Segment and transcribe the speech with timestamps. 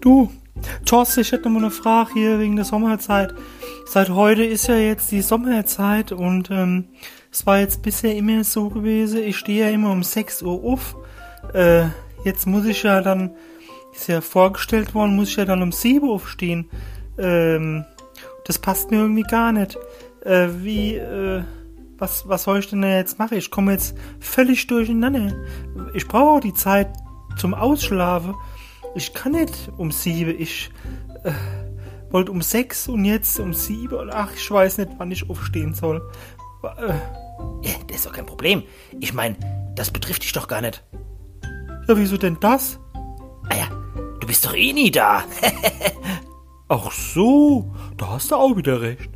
[0.00, 0.30] Du,
[0.86, 3.34] Thorsten, ich hätte mal eine Frage hier wegen der Sommerzeit.
[3.84, 6.84] Seit heute ist ja jetzt die Sommerzeit und ähm,
[7.32, 10.94] es war jetzt bisher immer so gewesen, ich stehe ja immer um 6 Uhr auf.
[11.52, 11.86] Äh,
[12.24, 13.32] jetzt muss ich ja dann,
[13.92, 16.70] ist ja vorgestellt worden, muss ich ja dann um 7 Uhr aufstehen.
[17.18, 17.84] Ähm,
[18.44, 19.76] das passt mir irgendwie gar nicht.
[20.24, 21.42] Äh, wie, äh,
[21.98, 23.36] was, was soll ich denn jetzt machen?
[23.36, 25.32] Ich komme jetzt völlig durcheinander.
[25.92, 26.88] Ich brauche auch die Zeit
[27.36, 28.36] zum Ausschlafen.
[28.94, 30.38] Ich kann nicht um sieben.
[30.38, 30.70] Ich
[31.24, 31.32] äh,
[32.10, 34.10] wollte um sechs und jetzt um sieben.
[34.12, 36.02] Ach, ich weiß nicht, wann ich aufstehen soll.
[36.62, 36.88] Äh,
[37.62, 38.62] ja, das ist doch kein Problem.
[39.00, 39.36] Ich meine,
[39.74, 40.84] das betrifft dich doch gar nicht.
[41.86, 42.78] Ja, wieso denn das?
[43.48, 43.68] Ah ja,
[44.20, 45.24] du bist doch eh nie da.
[46.68, 49.10] Ach so, da hast du auch wieder recht.